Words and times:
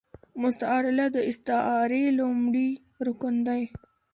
مستعارله 0.41 1.05
د 1.15 1.17
استعارې 1.29 2.03
لومړی 2.19 2.69
رکن 3.07 3.35
دﺉ. 3.47 3.63